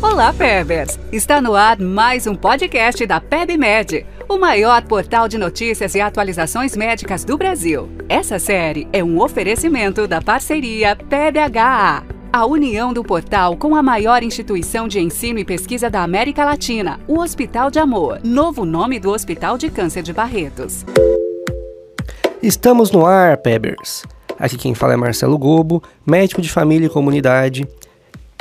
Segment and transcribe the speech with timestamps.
[0.00, 0.96] Olá, Pebers!
[1.10, 6.76] Está no ar mais um podcast da PebMed, o maior portal de notícias e atualizações
[6.76, 7.88] médicas do Brasil.
[8.08, 14.22] Essa série é um oferecimento da parceria PebHA, a união do portal com a maior
[14.22, 19.10] instituição de ensino e pesquisa da América Latina, o Hospital de Amor, novo nome do
[19.10, 20.84] Hospital de Câncer de Barretos.
[22.40, 24.04] Estamos no ar, Pebers!
[24.38, 27.66] Aqui quem fala é Marcelo Gobo, médico de família e comunidade,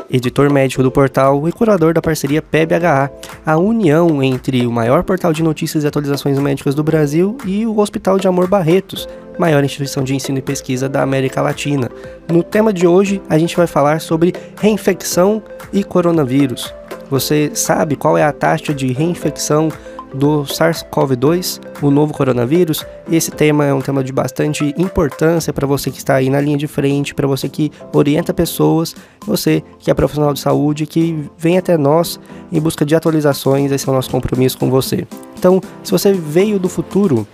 [0.09, 3.11] editor médico do portal e curador da parceria PBHA,
[3.45, 7.79] a união entre o maior portal de notícias e atualizações médicas do Brasil e o
[7.79, 9.07] Hospital de Amor Barretos,
[9.37, 11.89] maior instituição de ensino e pesquisa da América Latina.
[12.31, 16.73] No tema de hoje, a gente vai falar sobre reinfecção e coronavírus.
[17.09, 19.69] Você sabe qual é a taxa de reinfecção
[20.13, 22.85] do SARS-CoV-2, o novo coronavírus.
[23.11, 26.57] Esse tema é um tema de bastante importância para você que está aí na linha
[26.57, 31.57] de frente, para você que orienta pessoas, você que é profissional de saúde, que vem
[31.57, 32.19] até nós
[32.51, 33.71] em busca de atualizações.
[33.71, 35.07] Esse é o nosso compromisso com você.
[35.37, 37.27] Então, se você veio do futuro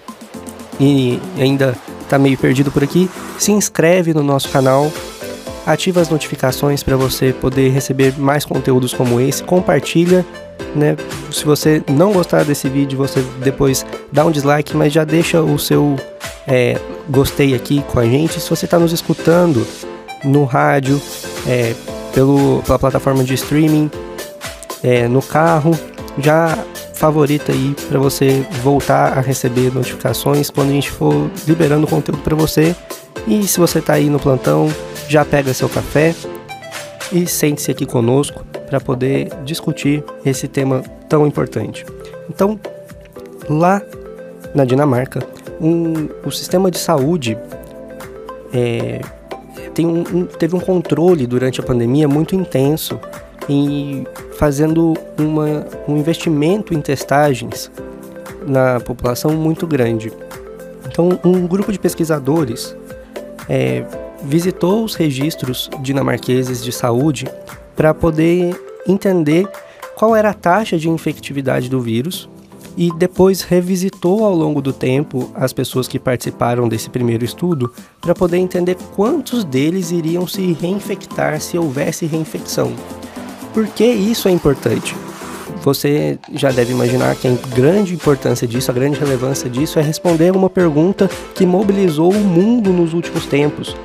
[0.79, 4.91] e ainda está meio perdido por aqui, se inscreve no nosso canal,
[5.65, 10.25] ativa as notificações para você poder receber mais conteúdos como esse, compartilha
[10.75, 10.95] né?
[11.31, 15.57] Se você não gostar desse vídeo, você depois dá um dislike, mas já deixa o
[15.59, 15.95] seu
[16.47, 18.39] é, gostei aqui com a gente.
[18.39, 19.65] Se você está nos escutando
[20.23, 21.01] no rádio,
[21.47, 21.75] é,
[22.13, 23.89] pelo, pela plataforma de streaming,
[24.83, 25.77] é, no carro,
[26.17, 26.57] já
[26.93, 32.35] favorita aí para você voltar a receber notificações quando a gente for liberando conteúdo para
[32.35, 32.75] você.
[33.27, 34.69] E se você está aí no plantão,
[35.13, 36.15] já pega seu café
[37.11, 41.85] e sente-se aqui conosco para poder discutir esse tema tão importante.
[42.27, 42.59] Então,
[43.47, 43.79] lá
[44.55, 45.23] na Dinamarca,
[45.61, 47.37] um, o sistema de saúde
[48.51, 49.01] é,
[49.75, 52.99] tem um, um, teve um controle durante a pandemia muito intenso
[53.47, 54.07] em
[54.39, 57.71] fazendo uma, um investimento em testagens
[58.47, 60.11] na população muito grande.
[60.87, 62.75] Então, um grupo de pesquisadores
[63.47, 63.85] é,
[64.23, 67.27] visitou os registros dinamarqueses de saúde
[67.75, 69.47] para poder entender
[69.95, 72.29] qual era a taxa de infectividade do vírus
[72.75, 78.15] e depois revisitou ao longo do tempo as pessoas que participaram desse primeiro estudo para
[78.15, 82.73] poder entender quantos deles iriam se reinfectar se houvesse reinfecção.
[83.53, 84.95] Por que isso é importante?
[85.61, 90.35] Você já deve imaginar que a grande importância disso, a grande relevância disso é responder
[90.35, 93.75] uma pergunta que mobilizou o mundo nos últimos tempos.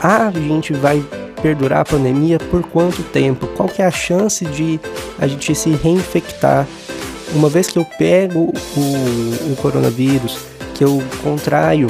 [0.00, 1.04] A gente vai
[1.42, 3.46] perdurar a pandemia por quanto tempo?
[3.48, 4.78] Qual que é a chance de
[5.18, 6.66] a gente se reinfectar?
[7.34, 10.38] Uma vez que eu pego o, o coronavírus,
[10.74, 11.88] que eu contraio,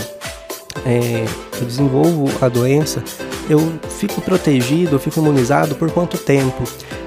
[0.87, 1.25] é,
[1.61, 3.03] eu desenvolvo a doença,
[3.49, 6.65] eu fico protegido, eu fico imunizado por quanto tempo?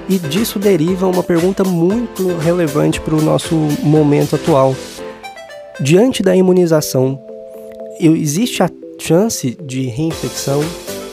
[0.08, 4.74] E disso deriva uma pergunta muito relevante para o nosso momento atual.
[5.80, 7.20] Diante da imunização,
[7.98, 10.62] existe a chance de reinfecção?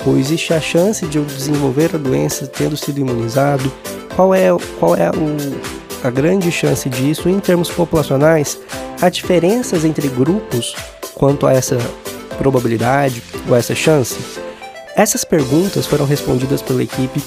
[0.06, 3.72] Ou existe a chance de eu desenvolver a doença tendo sido imunizado?
[4.16, 4.48] Qual é,
[4.80, 8.60] qual é o, a grande chance disso em termos populacionais?
[9.02, 10.76] Há diferenças entre grupos
[11.14, 11.78] quanto a essa
[12.38, 14.18] probabilidade ou essa chance?
[14.96, 17.22] Essas perguntas foram respondidas pela equipe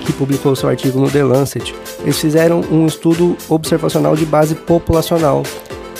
[0.00, 1.74] que publicou seu artigo no The Lancet.
[2.00, 5.42] Eles fizeram um estudo observacional de base populacional.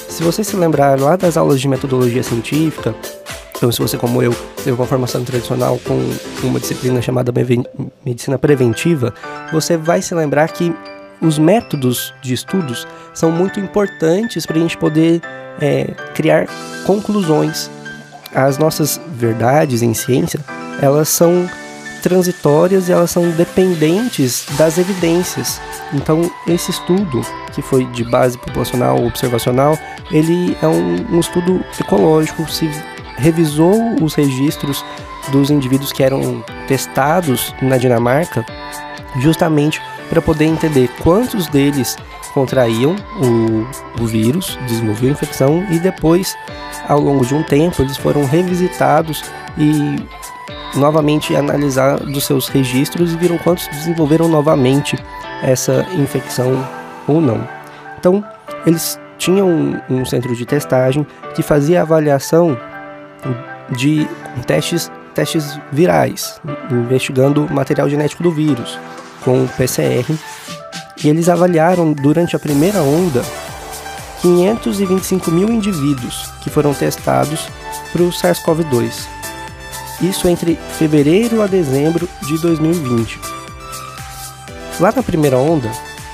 [0.09, 2.95] Se você se lembrar lá das aulas de metodologia científica,
[3.61, 4.35] então, se você, como eu,
[4.65, 5.99] teve uma formação tradicional com
[6.47, 7.33] uma disciplina chamada
[8.05, 9.15] medicina preventiva,
[9.53, 10.75] você vai se lembrar que
[11.21, 15.21] os métodos de estudos são muito importantes para a gente poder
[15.61, 15.85] é,
[16.15, 16.47] criar
[16.87, 17.71] conclusões.
[18.35, 20.41] As nossas verdades em ciência,
[20.81, 21.49] elas são
[22.03, 25.61] transitórias e elas são dependentes das evidências.
[25.93, 27.21] Então, esse estudo,
[27.53, 29.77] que foi de base populacional observacional,
[30.11, 32.47] ele é um, um estudo ecológico,
[33.21, 34.85] revisou os registros
[35.31, 38.45] dos indivíduos que eram testados na Dinamarca,
[39.21, 41.97] justamente para poder entender quantos deles
[42.35, 46.37] contraíam o, o vírus, desenvolviam infecção e depois,
[46.89, 49.23] ao longo de um tempo, eles foram revisitados
[49.59, 50.07] e
[50.79, 54.97] novamente analisar dos seus registros e viram quantos desenvolveram novamente
[55.43, 56.67] essa infecção
[57.07, 57.47] ou não.
[57.99, 58.25] Então,
[58.65, 62.57] eles tinham um, um centro de testagem que fazia avaliação
[63.71, 64.09] de
[64.47, 66.41] testes, testes virais,
[66.71, 68.79] investigando o material genético do vírus
[69.25, 70.07] com PCR.
[71.03, 73.23] E eles avaliaram durante a primeira onda
[74.21, 77.49] 525 mil indivíduos que foram testados
[77.93, 79.09] para o SARS-CoV-2.
[80.03, 83.19] Isso entre fevereiro a dezembro de 2020.
[84.79, 85.71] Lá na primeira onda,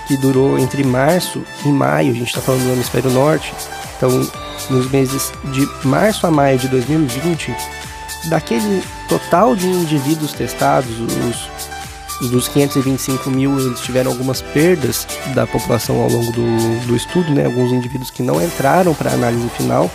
[0.08, 3.52] que durou entre março e maio, a gente está falando do hemisfério norte,
[3.96, 4.28] então
[4.70, 7.54] nos meses de março a maio de 2020,
[8.28, 10.98] daquele total de indivíduos testados,
[12.20, 17.32] os, dos 525 mil, eles tiveram algumas perdas da população ao longo do, do estudo,
[17.32, 17.46] né?
[17.46, 19.90] alguns indivíduos que não entraram para a análise final,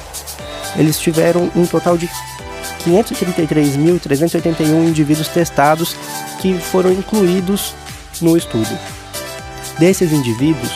[0.75, 2.09] eles tiveram um total de
[2.85, 5.95] 533.381 indivíduos testados
[6.39, 7.73] que foram incluídos
[8.21, 8.77] no estudo.
[9.79, 10.71] Desses indivíduos,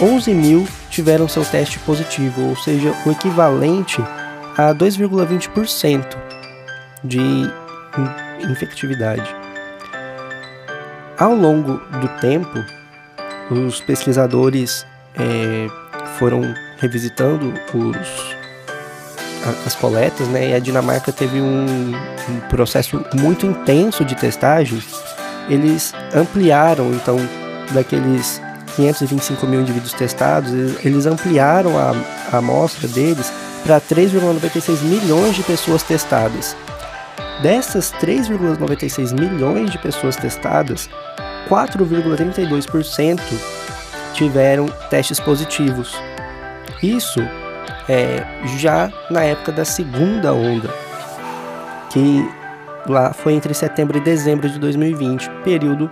[0.00, 4.02] 11 mil tiveram seu teste positivo, ou seja, o equivalente
[4.56, 6.04] a 2,20%
[7.04, 7.20] de
[8.50, 9.34] infectividade.
[11.18, 12.58] Ao longo do tempo,
[13.50, 14.86] os pesquisadores
[15.18, 15.66] é,
[16.18, 18.36] foram revisitando os,
[19.66, 20.50] as coletas, né?
[20.50, 24.82] E a Dinamarca teve um, um processo muito intenso de testagem.
[25.48, 27.16] Eles ampliaram, então,
[27.72, 28.40] daqueles
[28.80, 30.50] 525 mil indivíduos testados,
[30.84, 31.92] eles ampliaram a,
[32.32, 33.30] a amostra deles
[33.62, 36.56] para 3,96 milhões de pessoas testadas.
[37.42, 40.88] Dessas 3,96 milhões de pessoas testadas,
[41.48, 43.20] 4,32%
[44.14, 45.94] tiveram testes positivos.
[46.82, 47.20] Isso
[47.88, 48.24] é,
[48.58, 50.70] já na época da segunda onda,
[51.90, 52.26] que
[52.86, 55.90] lá foi entre setembro e dezembro de 2020, período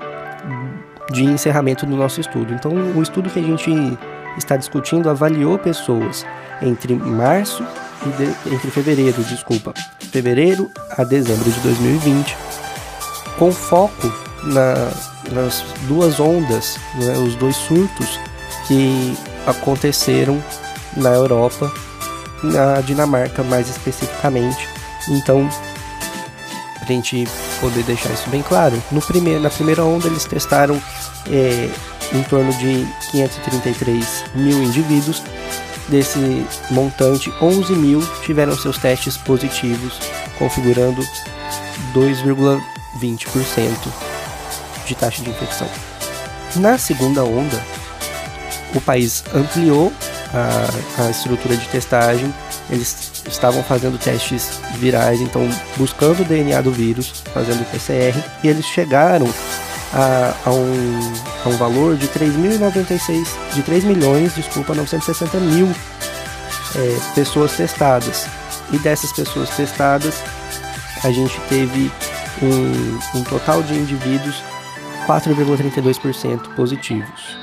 [1.10, 2.52] de encerramento do nosso estudo.
[2.52, 3.70] Então, o estudo que a gente
[4.36, 6.24] está discutindo avaliou pessoas
[6.60, 7.64] entre março
[8.06, 9.74] e de, entre fevereiro, desculpa,
[10.10, 12.36] fevereiro a dezembro de 2020,
[13.38, 14.12] com foco
[14.44, 14.74] na,
[15.32, 18.18] nas duas ondas, né, os dois surtos
[18.66, 19.16] que
[19.46, 20.42] aconteceram
[20.96, 21.72] na Europa,
[22.42, 24.68] na Dinamarca mais especificamente.
[25.08, 25.48] Então,
[26.78, 27.26] para a gente
[27.60, 30.80] poder deixar isso bem claro, no primeiro, na primeira onda eles testaram
[31.26, 31.70] é,
[32.12, 35.22] em torno de 533 mil indivíduos.
[35.88, 39.98] Desse montante, 11 mil tiveram seus testes positivos,
[40.38, 41.00] configurando
[41.94, 43.70] 2,20%
[44.84, 45.66] de taxa de infecção.
[46.56, 47.58] Na segunda onda,
[48.74, 49.90] o país ampliou
[50.32, 52.32] a, a estrutura de testagem,
[52.70, 58.66] eles estavam fazendo testes virais, então buscando o DNA do vírus, fazendo PCR, e eles
[58.66, 59.28] chegaram
[59.92, 61.12] a, a, um,
[61.44, 65.68] a um valor de 3.096, de 3 milhões, desculpa, 960 mil
[66.76, 68.26] é, pessoas testadas.
[68.72, 70.22] E dessas pessoas testadas,
[71.02, 71.90] a gente teve
[72.42, 74.42] um, um total de indivíduos
[75.06, 77.38] 4,32% positivos.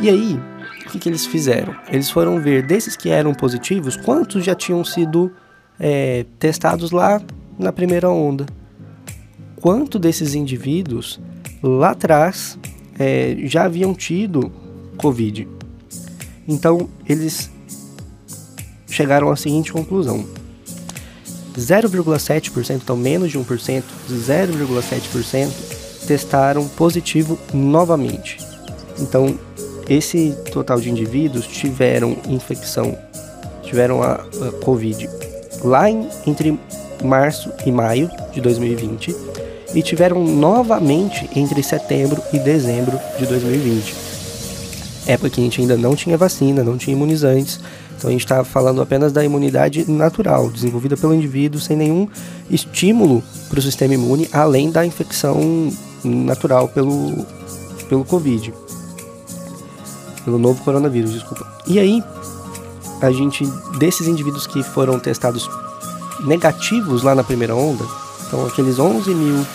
[0.00, 0.40] E aí,
[0.86, 1.74] o que, que, eles fizeram?
[1.88, 5.32] Eles foram ver desses que eram positivos, quantos já tinham sido
[5.78, 7.20] é, testados lá
[7.58, 8.46] na primeira onda.
[9.56, 11.20] Quanto desses indivíduos
[11.64, 12.58] lá atrás
[12.98, 14.52] é, já haviam tido
[14.98, 15.48] Covid.
[16.46, 17.50] Então, eles
[18.86, 20.26] chegaram à seguinte conclusão:
[21.56, 28.38] 0,7%, então menos de 1%, 0,7% testaram positivo novamente.
[28.98, 29.38] Então,
[29.88, 32.96] esse total de indivíduos tiveram infecção,
[33.62, 35.08] tiveram a, a Covid
[35.62, 36.58] lá em, entre
[37.02, 39.14] março e maio de 2020
[39.74, 43.94] e tiveram novamente entre setembro e dezembro de 2020.
[45.06, 47.60] Época que a gente ainda não tinha vacina, não tinha imunizantes,
[47.96, 52.08] então a gente está falando apenas da imunidade natural, desenvolvida pelo indivíduo sem nenhum
[52.50, 55.70] estímulo para o sistema imune, além da infecção
[56.02, 57.26] natural pelo,
[57.88, 58.52] pelo Covid,
[60.24, 61.46] pelo novo coronavírus, desculpa.
[61.66, 62.02] E aí,
[63.00, 63.46] a gente,
[63.78, 65.48] desses indivíduos que foram testados
[66.26, 67.84] negativos lá na primeira onda,
[68.26, 69.46] então aqueles 11 mil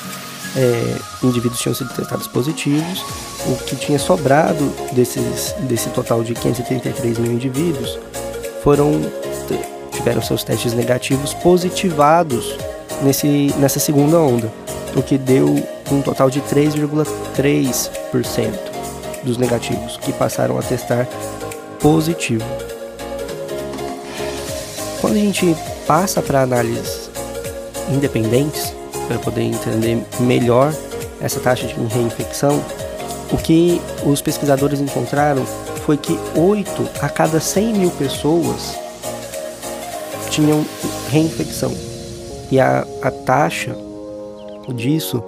[0.56, 3.04] é, indivíduos tinham sido testados positivos,
[3.48, 8.00] o que tinha sobrado desses, desse total de 533 mil indivíduos
[8.64, 9.02] foram
[10.00, 12.58] tiveram seus testes negativos positivados
[13.02, 14.52] nesse, nessa segunda onda,
[14.96, 15.62] o que deu
[15.92, 18.54] um total de 3,3%
[19.24, 21.06] dos negativos que passaram a testar
[21.82, 22.46] positivo.
[25.02, 25.54] Quando a gente
[25.86, 27.09] passa para análises
[27.90, 28.74] independentes,
[29.08, 30.74] para poder entender melhor
[31.20, 32.64] essa taxa de reinfecção,
[33.32, 35.46] o que os pesquisadores encontraram
[35.86, 38.78] foi que 8 a cada 100 mil pessoas
[40.30, 40.66] tinham
[41.10, 41.74] reinfecção.
[42.52, 43.76] E a, a taxa
[44.74, 45.24] disso,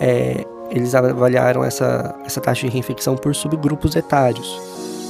[0.00, 4.60] é, eles avaliaram essa, essa taxa de reinfecção por subgrupos etários.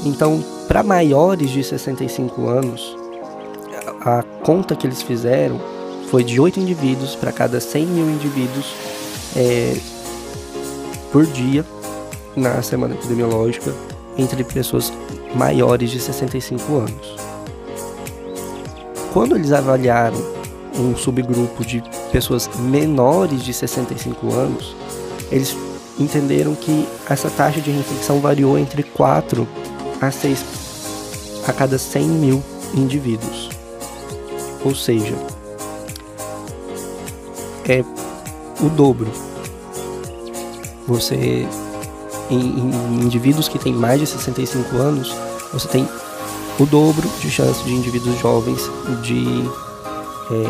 [0.05, 2.97] Então, para maiores de 65 anos,
[4.05, 5.61] a, a conta que eles fizeram
[6.13, 8.75] foi de 8 indivíduos para cada 100 mil indivíduos
[9.35, 9.75] é,
[11.11, 11.65] por dia
[12.37, 13.73] na semana epidemiológica
[14.19, 14.93] entre pessoas
[15.35, 17.17] maiores de 65 anos.
[19.15, 20.19] Quando eles avaliaram
[20.79, 24.77] um subgrupo de pessoas menores de 65 anos,
[25.31, 25.57] eles
[25.99, 29.49] entenderam que essa taxa de reinfecção variou entre 4
[29.99, 30.45] a 6
[31.49, 32.43] a cada 100 mil
[32.75, 33.49] indivíduos.
[34.63, 35.32] Ou seja,
[37.69, 37.85] é
[38.61, 39.11] o dobro.
[40.87, 41.47] Você,
[42.31, 45.15] em, em indivíduos que têm mais de 65 anos,
[45.53, 45.89] você tem
[46.59, 48.61] o dobro de chance de indivíduos jovens
[49.03, 49.49] de,
[50.31, 50.45] é,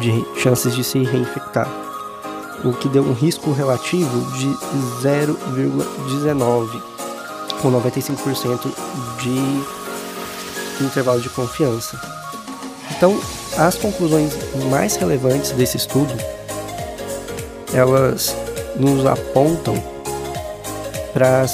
[0.00, 1.68] de chances de se reinfectar,
[2.64, 4.48] o que deu um risco relativo de
[5.02, 6.82] 0,19
[7.62, 8.72] com 95%
[9.22, 11.98] de intervalo de confiança.
[12.90, 13.18] Então,
[13.58, 14.32] as conclusões
[14.70, 16.12] mais relevantes desse estudo,
[17.72, 18.36] elas
[18.76, 19.82] nos apontam
[21.12, 21.46] para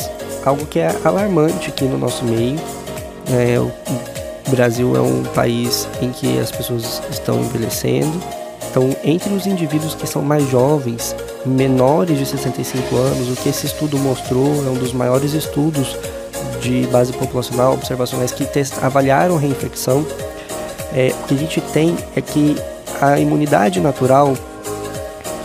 [0.44, 2.58] algo que é alarmante aqui no nosso meio.
[3.30, 8.20] É, o Brasil é um país em que as pessoas estão envelhecendo.
[8.70, 13.66] Então, entre os indivíduos que são mais jovens, menores de 65 anos, o que esse
[13.66, 15.96] estudo mostrou é um dos maiores estudos
[16.60, 18.46] de base populacional observacionais que
[18.80, 20.06] avaliaram a reinfecção
[20.94, 22.56] é, o que a gente tem é que
[23.00, 24.36] a imunidade natural,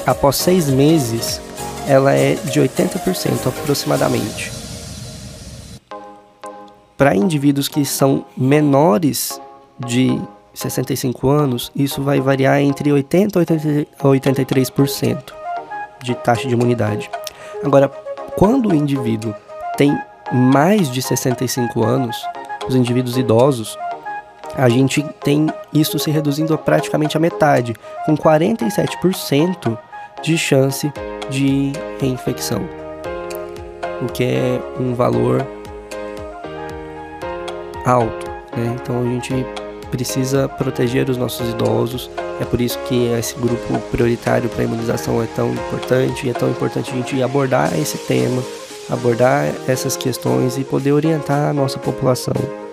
[0.06, 1.42] após seis meses,
[1.88, 4.52] ela é de 80% aproximadamente.
[6.98, 9.40] Para indivíduos que são menores
[9.80, 10.20] de
[10.54, 15.34] 65 anos, isso vai variar entre 80% a 83%
[16.04, 17.10] de taxa de imunidade.
[17.64, 17.88] Agora,
[18.36, 19.34] quando o indivíduo
[19.78, 19.98] tem
[20.32, 22.18] mais de 65 anos,
[22.68, 23.78] os indivíduos idosos,
[24.58, 29.78] a gente tem isso se reduzindo a praticamente a metade, com 47%
[30.24, 30.92] de chance
[31.30, 32.68] de reinfecção,
[34.02, 35.46] o que é um valor
[37.86, 38.28] alto.
[38.58, 38.76] Né?
[38.82, 39.46] Então a gente
[39.92, 42.10] precisa proteger os nossos idosos.
[42.42, 46.26] É por isso que esse grupo prioritário para imunização é tão importante.
[46.26, 48.42] E é tão importante a gente abordar esse tema,
[48.90, 52.67] abordar essas questões e poder orientar a nossa população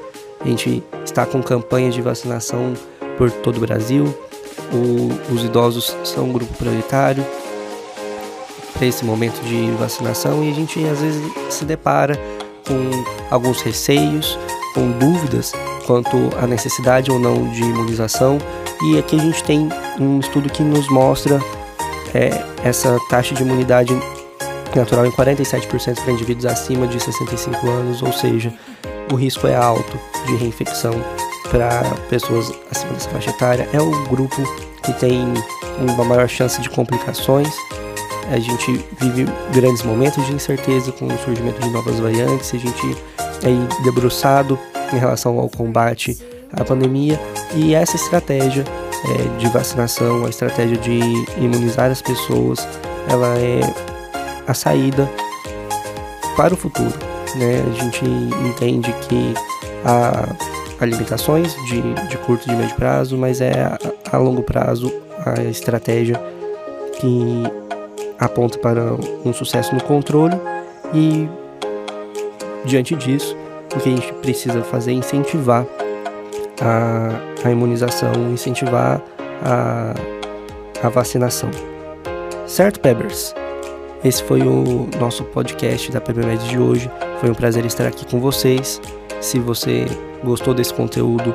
[0.45, 2.75] a gente está com campanhas de vacinação
[3.17, 4.15] por todo o Brasil.
[4.73, 7.25] O, os idosos são um grupo prioritário
[8.75, 12.19] para esse momento de vacinação e a gente às vezes se depara
[12.67, 14.39] com alguns receios,
[14.75, 15.53] com dúvidas
[15.87, 18.39] quanto à necessidade ou não de imunização.
[18.91, 21.41] E aqui a gente tem um estudo que nos mostra
[22.15, 23.95] é, essa taxa de imunidade
[24.75, 28.53] natural em 47% para indivíduos acima de 65 anos, ou seja,
[29.13, 30.93] o risco é alto de reinfecção
[31.51, 33.69] para pessoas acima dessa faixa etária.
[33.73, 34.43] É o grupo
[34.83, 35.25] que tem
[35.79, 37.49] uma maior chance de complicações.
[38.31, 42.53] A gente vive grandes momentos de incerteza com o surgimento de novas variantes.
[42.55, 44.59] A gente é debruçado
[44.93, 46.19] em relação ao combate
[46.53, 47.21] à pandemia
[47.55, 48.65] e essa estratégia
[49.05, 50.99] é, de vacinação, a estratégia de
[51.37, 52.67] imunizar as pessoas,
[53.09, 53.61] ela é
[54.47, 55.11] a saída
[56.37, 57.14] para o futuro.
[57.37, 57.63] Né?
[57.67, 58.05] A gente
[58.49, 59.35] entende que
[59.85, 60.35] há,
[60.81, 63.79] há limitações de, de curto e de médio prazo, mas é a,
[64.13, 64.93] a longo prazo
[65.25, 66.21] a estratégia
[67.01, 67.43] que
[68.19, 70.37] aponta para um sucesso no controle
[70.93, 71.29] e
[72.65, 73.37] diante disso
[73.75, 75.67] o que a gente precisa fazer é incentivar
[76.61, 79.01] a, a imunização, incentivar
[79.43, 79.95] a,
[80.83, 81.51] a vacinação.
[82.47, 83.35] Certo, Pebbers?
[84.05, 86.91] Esse foi o nosso podcast da PBMed de hoje.
[87.21, 88.81] Foi um prazer estar aqui com vocês.
[89.21, 89.87] Se você
[90.23, 91.35] gostou desse conteúdo,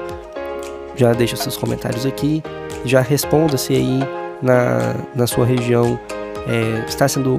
[0.95, 2.43] já deixa seus comentários aqui.
[2.85, 3.99] Já responda se aí
[4.41, 5.99] na, na sua região
[6.47, 7.37] é, está sendo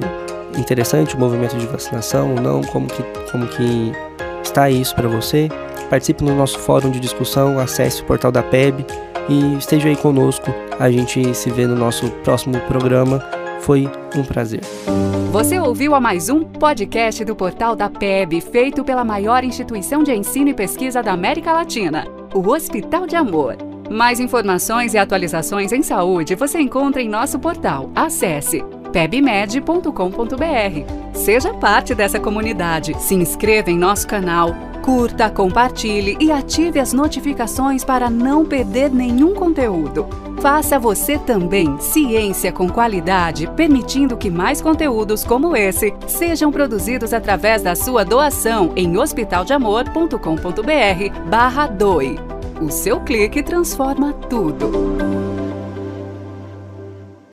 [0.57, 3.91] interessante o movimento de vacinação ou não, como que, como que
[4.43, 5.49] está isso para você.
[5.89, 8.85] Participe no nosso fórum de discussão, acesse o portal da PEB
[9.29, 10.53] e esteja aí conosco.
[10.79, 13.23] A gente se vê no nosso próximo programa.
[13.61, 14.61] Foi um prazer.
[15.31, 20.13] Você ouviu a mais um podcast do portal da PEB, feito pela maior instituição de
[20.13, 23.55] ensino e pesquisa da América Latina, o Hospital de Amor.
[23.89, 27.91] Mais informações e atualizações em saúde você encontra em nosso portal.
[27.95, 29.93] Acesse pebmed.com.br.
[31.13, 32.99] Seja parte dessa comunidade.
[32.99, 39.33] Se inscreva em nosso canal, curta, compartilhe e ative as notificações para não perder nenhum
[39.35, 40.30] conteúdo.
[40.41, 47.61] Faça você também ciência com qualidade, permitindo que mais conteúdos como esse sejam produzidos através
[47.61, 52.19] da sua doação em hospitaldeamor.com.br barra doe.
[52.59, 55.40] O seu clique transforma tudo.